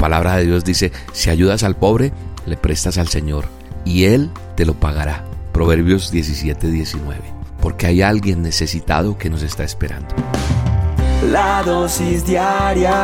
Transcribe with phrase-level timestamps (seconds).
[0.00, 2.12] palabra de Dios dice, si ayudas al pobre,
[2.46, 3.44] le prestas al Señor
[3.84, 5.26] y Él te lo pagará.
[5.52, 7.20] Proverbios 17, 19.
[7.60, 10.14] Porque hay alguien necesitado que nos está esperando.
[11.30, 12.94] La dosis diaria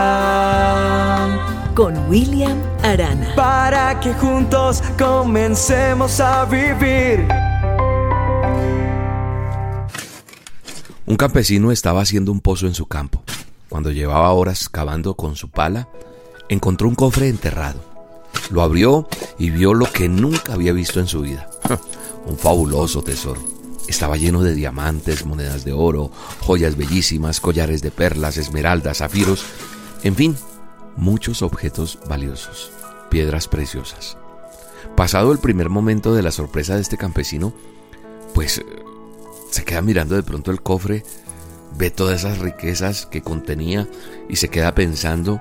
[1.74, 3.34] con William Arana.
[3.36, 7.28] Para que juntos comencemos a vivir.
[11.04, 13.22] Un campesino estaba haciendo un pozo en su campo.
[13.68, 15.88] Cuando llevaba horas cavando con su pala,
[16.48, 17.80] encontró un cofre enterrado.
[18.50, 21.48] Lo abrió y vio lo que nunca había visto en su vida.
[22.26, 23.40] un fabuloso tesoro.
[23.88, 29.44] Estaba lleno de diamantes, monedas de oro, joyas bellísimas, collares de perlas, esmeraldas, zafiros,
[30.02, 30.36] en fin,
[30.96, 32.72] muchos objetos valiosos,
[33.10, 34.16] piedras preciosas.
[34.96, 37.52] Pasado el primer momento de la sorpresa de este campesino,
[38.34, 38.60] pues
[39.50, 41.04] se queda mirando de pronto el cofre,
[41.76, 43.88] ve todas esas riquezas que contenía
[44.28, 45.40] y se queda pensando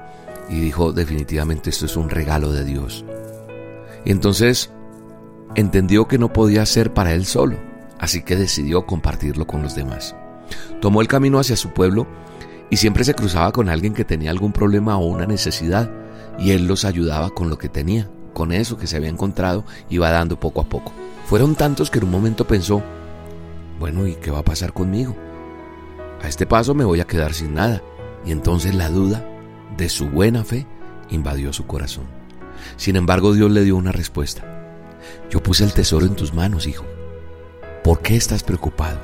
[0.49, 3.05] y dijo definitivamente esto es un regalo de Dios.
[4.04, 4.71] Y entonces
[5.55, 7.57] entendió que no podía ser para él solo,
[7.99, 10.16] así que decidió compartirlo con los demás.
[10.82, 12.07] Tomó el camino hacia su pueblo
[12.70, 15.90] y siempre se cruzaba con alguien que tenía algún problema o una necesidad
[16.38, 20.10] y él los ayudaba con lo que tenía, con eso que se había encontrado, iba
[20.10, 20.91] dando poco a poco.
[21.26, 22.84] Fueron tantos que en un momento pensó,
[23.79, 25.16] bueno, ¿y qué va a pasar conmigo?
[26.21, 27.82] A este paso me voy a quedar sin nada.
[28.26, 29.23] Y entonces la duda
[29.77, 30.66] de su buena fe
[31.10, 32.05] invadió su corazón.
[32.77, 34.44] Sin embargo, Dios le dio una respuesta.
[35.30, 36.85] Yo puse el tesoro en tus manos, hijo.
[37.84, 38.99] ¿Por qué estás preocupado?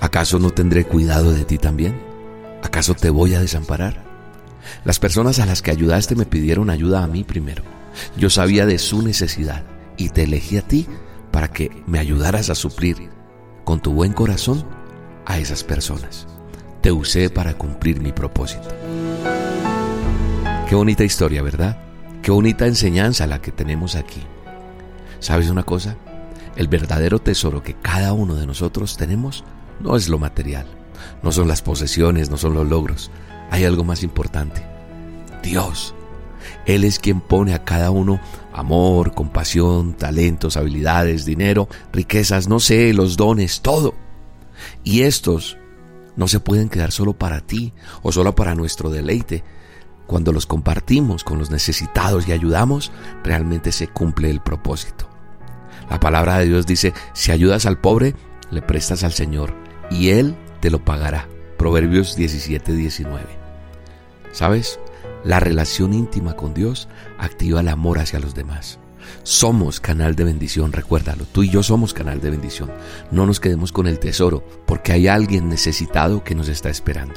[0.00, 2.00] ¿Acaso no tendré cuidado de ti también?
[2.62, 4.02] ¿Acaso te voy a desamparar?
[4.84, 7.62] Las personas a las que ayudaste me pidieron ayuda a mí primero.
[8.16, 9.64] Yo sabía de su necesidad
[9.96, 10.86] y te elegí a ti
[11.30, 13.10] para que me ayudaras a suplir
[13.64, 14.64] con tu buen corazón
[15.26, 16.26] a esas personas.
[16.80, 18.68] Te usé para cumplir mi propósito.
[20.74, 21.78] Qué bonita historia, ¿verdad?
[22.20, 24.20] Qué bonita enseñanza la que tenemos aquí.
[25.20, 25.96] ¿Sabes una cosa?
[26.56, 29.44] El verdadero tesoro que cada uno de nosotros tenemos
[29.78, 30.66] no es lo material,
[31.22, 33.12] no son las posesiones, no son los logros.
[33.52, 34.66] Hay algo más importante.
[35.44, 35.94] Dios.
[36.66, 38.18] Él es quien pone a cada uno
[38.52, 43.94] amor, compasión, talentos, habilidades, dinero, riquezas, no sé, los dones, todo.
[44.82, 45.56] Y estos
[46.16, 49.44] no se pueden quedar solo para ti o solo para nuestro deleite.
[50.06, 52.92] Cuando los compartimos con los necesitados y ayudamos,
[53.22, 55.08] realmente se cumple el propósito.
[55.90, 58.14] La palabra de Dios dice, si ayudas al pobre,
[58.50, 59.54] le prestas al Señor
[59.90, 61.28] y Él te lo pagará.
[61.58, 63.24] Proverbios 17, 19.
[64.32, 64.78] ¿Sabes?
[65.24, 66.88] La relación íntima con Dios
[67.18, 68.78] activa el amor hacia los demás.
[69.22, 71.24] Somos canal de bendición, recuérdalo.
[71.24, 72.70] Tú y yo somos canal de bendición.
[73.10, 77.14] No nos quedemos con el tesoro, porque hay alguien necesitado que nos está esperando.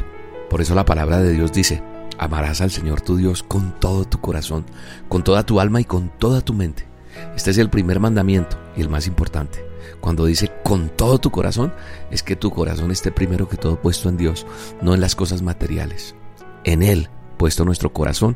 [0.49, 1.83] Por eso la palabra de Dios dice,
[2.17, 4.65] amarás al Señor tu Dios con todo tu corazón,
[5.09, 6.87] con toda tu alma y con toda tu mente.
[7.35, 9.65] Este es el primer mandamiento y el más importante.
[10.01, 11.73] Cuando dice con todo tu corazón,
[12.11, 14.45] es que tu corazón esté primero que todo puesto en Dios,
[14.81, 16.15] no en las cosas materiales.
[16.63, 18.35] En Él puesto nuestro corazón,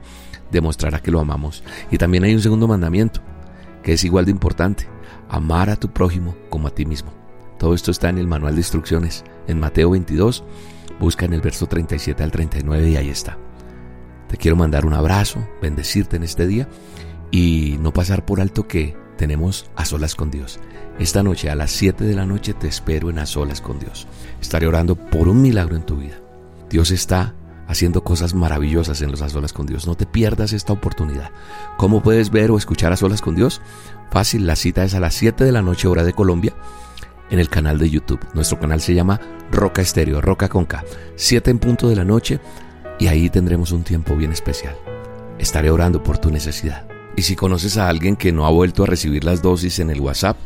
[0.52, 1.64] demostrará que lo amamos.
[1.90, 3.22] Y también hay un segundo mandamiento,
[3.84, 4.88] que es igual de importante,
[5.28, 7.12] amar a tu prójimo como a ti mismo.
[7.58, 10.44] Todo esto está en el manual de instrucciones, en Mateo 22,
[11.00, 13.38] busca en el verso 37 al 39 y ahí está.
[14.32, 16.70] Te quiero mandar un abrazo, bendecirte en este día
[17.32, 20.58] y no pasar por alto que tenemos a solas con Dios.
[21.00, 24.08] Esta noche a las 7 de la noche te espero en a solas con Dios.
[24.40, 26.16] Estaré orando por un milagro en tu vida.
[26.70, 27.36] Dios está
[27.68, 29.86] haciendo cosas maravillosas en los A Solas con Dios.
[29.86, 31.32] No te pierdas esta oportunidad.
[31.78, 33.62] ¿Cómo puedes ver o escuchar A Solas con Dios?
[34.12, 36.54] Fácil, la cita es a las 7 de la noche hora de Colombia
[37.30, 38.26] en el canal de YouTube.
[38.34, 39.20] Nuestro canal se llama
[39.52, 40.86] Roca Estéreo, Roca con K.
[41.18, 42.40] 7 en punto de la noche
[43.02, 44.76] y ahí tendremos un tiempo bien especial.
[45.40, 46.86] Estaré orando por tu necesidad.
[47.16, 50.00] Y si conoces a alguien que no ha vuelto a recibir las dosis en el
[50.00, 50.38] WhatsApp,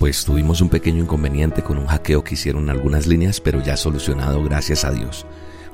[0.00, 4.42] pues tuvimos un pequeño inconveniente con un hackeo que hicieron algunas líneas, pero ya solucionado
[4.42, 5.24] gracias a Dios.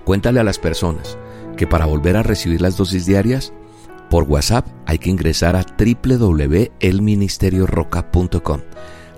[0.05, 1.17] Cuéntale a las personas
[1.57, 3.55] que para volver a recibir las dosis diarias,
[4.11, 8.61] por WhatsApp hay que ingresar a www.elministerioroca.com.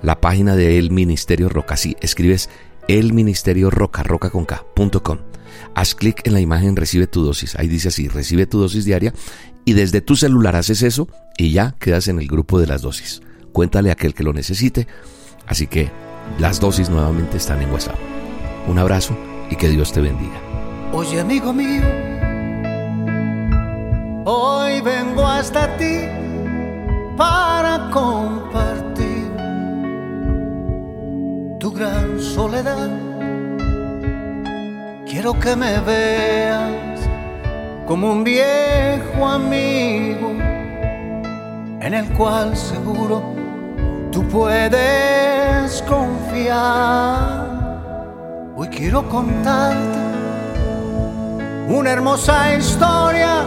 [0.03, 2.49] La página de El Ministerio Roca, sí, escribes
[2.93, 5.17] El Ministerio Roca, roca con K.com.
[5.75, 7.57] Haz clic en la imagen Recibe tu dosis.
[7.57, 9.15] Ahí dice así, recibe tu dosis diaria
[9.65, 11.09] y desde tu celular haces eso
[11.39, 13.23] y ya quedas en el grupo de las dosis.
[13.53, 14.87] Cuéntale a aquel que lo necesite.
[15.47, 15.91] Así que
[16.39, 17.97] las dosis nuevamente están en WhatsApp.
[18.69, 19.17] Un abrazo
[19.51, 20.39] y que Dios te bendiga.
[20.93, 21.83] Oye amigo mío,
[24.27, 26.32] hoy vengo hasta ti
[35.41, 37.01] Que me veas
[37.85, 40.31] como un viejo amigo
[41.81, 43.35] en el cual seguro
[44.13, 47.49] tú puedes confiar.
[48.55, 49.99] Hoy quiero contarte
[51.69, 53.45] una hermosa historia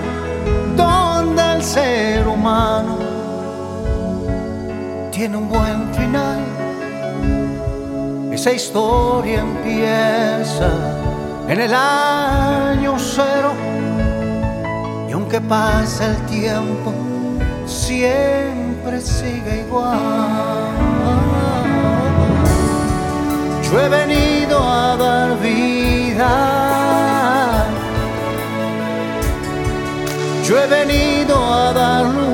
[0.76, 2.98] donde el ser humano
[5.12, 6.42] tiene un buen final.
[8.34, 11.15] Esa historia empieza
[11.48, 13.54] en el año cero
[15.08, 16.94] y aunque pasa el tiempo,
[17.66, 20.00] siempre sigue igual.
[23.64, 26.32] Yo he venido a dar vida.
[30.48, 32.25] Yo he venido a dar luz.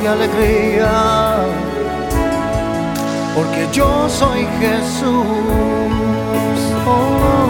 [0.00, 1.36] De alegría.
[3.34, 5.24] Porque yo soy Jesús.
[6.86, 7.40] Oh.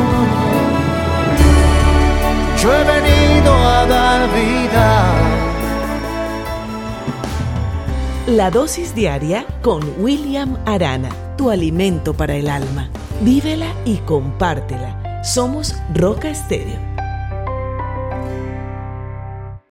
[2.61, 5.15] Yo he venido a dar vida.
[8.27, 12.89] La dosis diaria con William Arana, tu alimento para el alma.
[13.23, 15.23] Vívela y compártela.
[15.25, 16.90] Somos Roca Estéreo